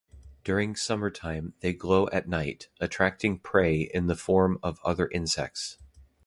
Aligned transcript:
During 0.43 0.75
summertime 0.75 1.53
they 1.59 1.73
glow 1.73 2.07
at 2.09 2.27
night, 2.27 2.69
attracting 2.79 3.37
prey 3.37 3.81
in 3.81 4.07
the 4.07 4.15
form 4.15 4.57
of 4.63 4.79
other 4.83 5.07
insects. 5.07 5.77